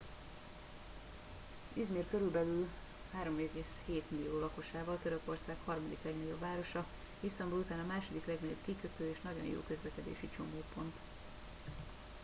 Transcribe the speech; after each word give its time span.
i̇zmir 1.75 2.03
körülbelül 2.11 2.67
3,7 3.15 4.01
millió 4.09 4.39
lakosával 4.39 4.99
törökország 5.03 5.55
harmadik 5.65 5.97
legnagyobb 6.03 6.39
városa 6.39 6.85
isztambul 7.19 7.59
után 7.59 7.79
a 7.79 7.85
második 7.93 8.25
legnagyobb 8.25 8.61
kikötő 8.65 9.09
és 9.09 9.21
nagyon 9.21 9.45
jó 9.45 9.61
közlekedési 9.67 10.29
csomópont 10.37 10.93